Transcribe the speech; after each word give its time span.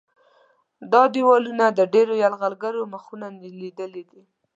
دا 0.93 1.03
دیوالونه 1.13 1.65
د 1.71 1.79
ډېرو 1.93 2.13
یرغلګرو 2.23 2.83
مخونه 2.93 3.27
لیدلي 3.61 4.03
دي. 4.11 4.21